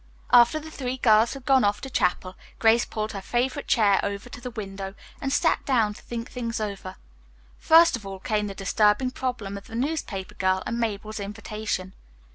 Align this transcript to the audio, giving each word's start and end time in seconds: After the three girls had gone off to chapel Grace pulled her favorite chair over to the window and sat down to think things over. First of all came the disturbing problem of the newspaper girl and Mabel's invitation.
After 0.31 0.59
the 0.59 0.71
three 0.71 0.97
girls 0.97 1.35
had 1.35 1.45
gone 1.45 1.63
off 1.63 1.79
to 1.81 1.89
chapel 1.91 2.33
Grace 2.57 2.85
pulled 2.85 3.11
her 3.11 3.21
favorite 3.21 3.67
chair 3.67 3.99
over 4.01 4.29
to 4.29 4.41
the 4.41 4.49
window 4.49 4.95
and 5.21 5.31
sat 5.31 5.63
down 5.63 5.93
to 5.93 6.01
think 6.01 6.31
things 6.31 6.59
over. 6.59 6.95
First 7.59 7.95
of 7.95 8.03
all 8.07 8.17
came 8.17 8.47
the 8.47 8.55
disturbing 8.55 9.11
problem 9.11 9.59
of 9.59 9.67
the 9.67 9.75
newspaper 9.75 10.33
girl 10.33 10.63
and 10.65 10.79
Mabel's 10.79 11.19
invitation. 11.19 11.93